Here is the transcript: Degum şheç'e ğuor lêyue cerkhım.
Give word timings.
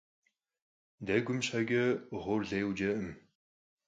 Degum 1.07 1.39
şheç'e 1.47 1.83
ğuor 2.19 2.41
lêyue 2.49 2.73
cerkhım. 2.79 3.09